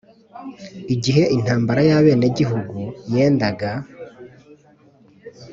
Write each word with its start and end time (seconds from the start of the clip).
igihe 0.93 1.23
intambara 1.35 1.81
y 1.87 1.91
abenegihugu 1.97 2.77
yagendaga 3.11 3.69